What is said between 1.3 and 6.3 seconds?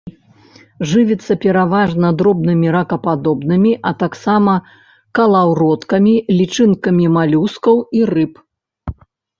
пераважна дробнымі ракападобнымі, а таксама калаўроткамі,